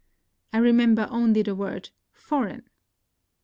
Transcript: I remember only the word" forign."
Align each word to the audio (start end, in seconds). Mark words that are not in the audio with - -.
I 0.51 0.57
remember 0.57 1.05
only 1.11 1.43
the 1.43 1.53
word" 1.53 1.91
forign." 2.25 2.63